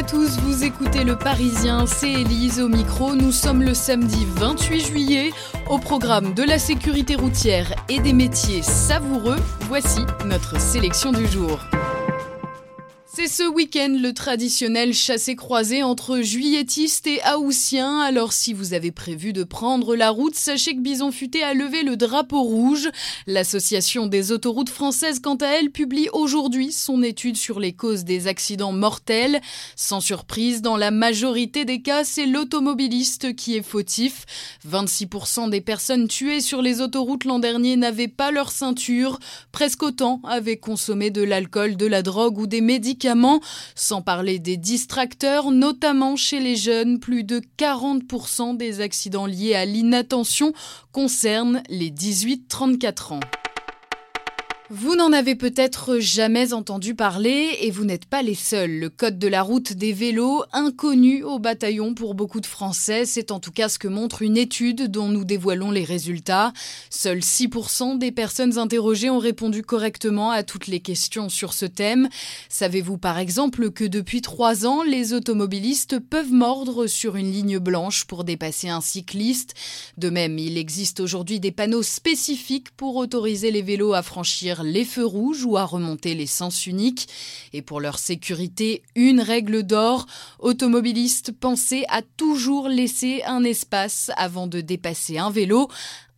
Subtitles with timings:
[0.00, 3.14] à tous, vous écoutez Le Parisien, c'est Élise au micro.
[3.14, 5.30] Nous sommes le samedi 28 juillet.
[5.68, 9.36] Au programme de la sécurité routière et des métiers savoureux,
[9.68, 11.60] voici notre sélection du jour.
[13.12, 17.98] C'est ce week-end le traditionnel chassé-croisé entre juilletistes et haussiens.
[17.98, 21.82] Alors si vous avez prévu de prendre la route, sachez que Bison Futé a levé
[21.82, 22.88] le drapeau rouge.
[23.26, 28.28] L'association des autoroutes françaises, quant à elle, publie aujourd'hui son étude sur les causes des
[28.28, 29.40] accidents mortels.
[29.74, 34.24] Sans surprise, dans la majorité des cas, c'est l'automobiliste qui est fautif.
[34.70, 39.18] 26% des personnes tuées sur les autoroutes l'an dernier n'avaient pas leur ceinture.
[39.50, 42.99] Presque autant avaient consommé de l'alcool, de la drogue ou des médicaments
[43.74, 47.00] sans parler des distracteurs, notamment chez les jeunes.
[47.00, 50.52] Plus de 40% des accidents liés à l'inattention
[50.92, 53.20] concernent les 18-34 ans.
[54.72, 58.70] Vous n'en avez peut-être jamais entendu parler et vous n'êtes pas les seuls.
[58.70, 63.32] Le code de la route des vélos, inconnu au bataillon pour beaucoup de Français, c'est
[63.32, 66.52] en tout cas ce que montre une étude dont nous dévoilons les résultats.
[66.88, 72.08] Seuls 6% des personnes interrogées ont répondu correctement à toutes les questions sur ce thème.
[72.48, 78.04] Savez-vous par exemple que depuis trois ans, les automobilistes peuvent mordre sur une ligne blanche
[78.04, 79.54] pour dépasser un cycliste?
[79.98, 84.84] De même, il existe aujourd'hui des panneaux spécifiques pour autoriser les vélos à franchir les
[84.84, 87.08] feux rouges ou à remonter les sens uniques.
[87.52, 90.06] Et pour leur sécurité, une règle d'or,
[90.38, 95.68] automobilistes, pensez à toujours laisser un espace avant de dépasser un vélo,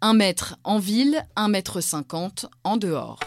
[0.00, 3.18] un mètre en ville, un mètre cinquante en dehors.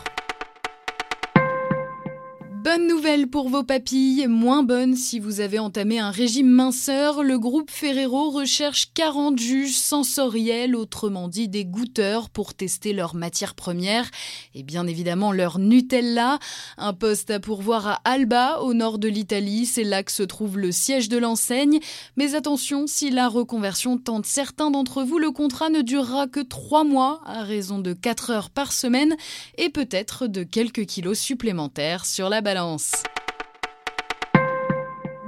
[2.76, 7.24] Bonne nouvelle pour vos papilles, moins bonne si vous avez entamé un régime minceur.
[7.24, 13.56] Le groupe Ferrero recherche 40 juges sensoriels, autrement dit des goûteurs, pour tester leurs matières
[13.56, 14.12] premières
[14.54, 16.38] et bien évidemment leur Nutella.
[16.78, 19.66] Un poste à pourvoir à Alba, au nord de l'Italie.
[19.66, 21.80] C'est là que se trouve le siège de l'enseigne.
[22.18, 26.84] Mais attention, si la reconversion tente certains d'entre vous, le contrat ne durera que 3
[26.84, 29.16] mois à raison de 4 heures par semaine
[29.58, 33.15] et peut-être de quelques kilos supplémentaires sur la balance séance.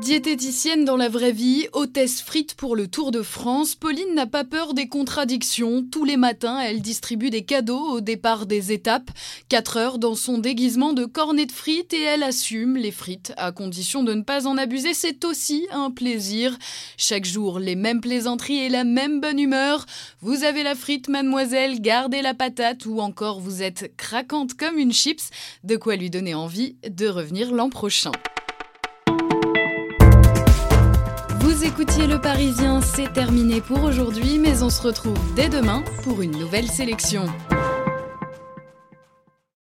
[0.01, 4.43] Diététicienne dans la vraie vie, hôtesse frite pour le Tour de France, Pauline n'a pas
[4.43, 5.83] peur des contradictions.
[5.91, 9.09] Tous les matins, elle distribue des cadeaux au départ des étapes.
[9.49, 13.51] 4 heures dans son déguisement de cornet de frites et elle assume les frites à
[13.51, 14.93] condition de ne pas en abuser.
[14.93, 16.57] C'est aussi un plaisir.
[16.95, 19.85] Chaque jour, les mêmes plaisanteries et la même bonne humeur.
[20.21, 24.93] Vous avez la frite, mademoiselle, gardez la patate ou encore vous êtes craquante comme une
[24.93, 25.31] chips.
[25.63, 28.11] De quoi lui donner envie de revenir l'an prochain.
[31.67, 36.31] Écoutiez Le Parisien, c'est terminé pour aujourd'hui, mais on se retrouve dès demain pour une
[36.31, 37.25] nouvelle sélection.